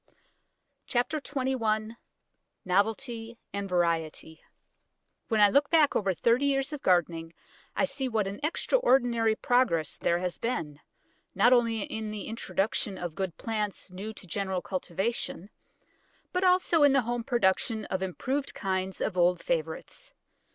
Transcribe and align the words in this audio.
CHAPTER 0.87 1.21
XXI 1.21 1.95
NOVELTY 2.65 3.37
AND 3.53 3.69
VARIETY 3.69 4.41
When 5.27 5.39
I 5.39 5.49
look 5.51 5.69
back 5.69 5.95
over 5.95 6.15
thirty 6.15 6.47
years 6.47 6.73
of 6.73 6.81
gardening, 6.81 7.35
I 7.75 7.85
see 7.85 8.09
what 8.09 8.25
an 8.25 8.39
extraordinary 8.41 9.35
progress 9.35 9.97
there 9.99 10.17
has 10.17 10.39
been, 10.39 10.79
not 11.35 11.53
only 11.53 11.83
in 11.83 12.09
the 12.09 12.25
introduction 12.25 12.97
of 12.97 13.13
good 13.13 13.37
plants 13.37 13.91
new 13.91 14.11
to 14.13 14.25
general 14.25 14.63
cultivation, 14.63 15.51
but 16.33 16.43
also 16.43 16.81
in 16.81 16.93
the 16.93 17.01
home 17.03 17.23
production 17.23 17.85
of 17.85 18.01
improved 18.01 18.55
kinds 18.55 19.01
of 19.01 19.15
old 19.19 19.39
favourites. 19.39 20.13